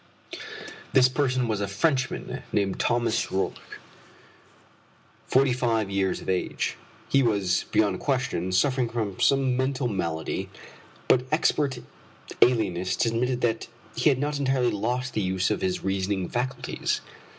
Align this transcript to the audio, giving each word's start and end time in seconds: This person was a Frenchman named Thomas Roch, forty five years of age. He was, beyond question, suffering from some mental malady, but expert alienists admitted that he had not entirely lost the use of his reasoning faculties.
This 0.93 1.07
person 1.07 1.47
was 1.47 1.61
a 1.61 1.67
Frenchman 1.67 2.41
named 2.51 2.79
Thomas 2.79 3.31
Roch, 3.31 3.61
forty 5.27 5.53
five 5.53 5.91
years 5.91 6.21
of 6.21 6.27
age. 6.27 6.75
He 7.07 7.21
was, 7.21 7.65
beyond 7.71 7.99
question, 7.99 8.51
suffering 8.51 8.89
from 8.89 9.19
some 9.19 9.55
mental 9.55 9.87
malady, 9.87 10.49
but 11.07 11.25
expert 11.31 11.77
alienists 12.41 13.05
admitted 13.05 13.41
that 13.41 13.67
he 13.95 14.09
had 14.09 14.17
not 14.17 14.39
entirely 14.39 14.71
lost 14.71 15.13
the 15.13 15.21
use 15.21 15.51
of 15.51 15.61
his 15.61 15.83
reasoning 15.83 16.27
faculties. 16.29 17.01